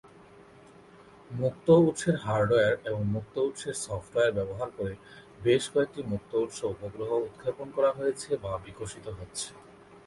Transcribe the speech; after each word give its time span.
মুক্ত 1.31 1.67
উৎসের 1.81 2.15
হার্ডওয়্যার 2.25 2.75
এবং 2.85 3.01
মুক্ত 3.07 3.35
উৎসের 3.47 3.75
সফ্টওয়্যার 3.85 4.35
ব্যবহার 4.37 4.69
করে 4.77 4.93
বেশ 5.41 5.63
কয়েকটি 5.73 6.01
মুক্ত 6.11 6.31
উৎস 6.35 6.59
উপগ্রহ 6.73 7.09
উৎক্ষেপণ 7.19 7.67
করা 7.75 7.91
হয়েছে 7.91 8.29
বা 8.43 8.51
বিকশিত 8.65 9.05
হচ্ছে। 9.19 9.47